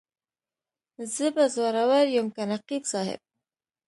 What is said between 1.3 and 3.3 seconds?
به زورور یم که نقیب صاحب.